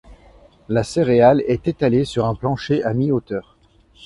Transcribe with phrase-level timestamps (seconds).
[0.67, 3.55] La céréale est étalée sur un plancher à mi-hauteur.